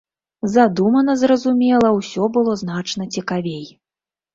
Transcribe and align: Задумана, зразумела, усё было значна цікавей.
Задумана, 0.53 1.15
зразумела, 1.25 1.95
усё 2.01 2.23
было 2.39 2.59
значна 2.67 3.11
цікавей. 3.15 3.67